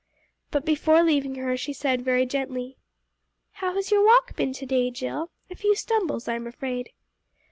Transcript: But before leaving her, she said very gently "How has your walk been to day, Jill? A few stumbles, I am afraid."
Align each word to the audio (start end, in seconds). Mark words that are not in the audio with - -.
But 0.49 0.65
before 0.65 1.03
leaving 1.03 1.35
her, 1.35 1.55
she 1.55 1.73
said 1.73 2.01
very 2.01 2.25
gently 2.25 2.75
"How 3.51 3.75
has 3.75 3.91
your 3.91 4.03
walk 4.03 4.35
been 4.35 4.51
to 4.53 4.65
day, 4.65 4.89
Jill? 4.89 5.29
A 5.51 5.53
few 5.55 5.75
stumbles, 5.75 6.27
I 6.27 6.33
am 6.33 6.47
afraid." 6.47 6.89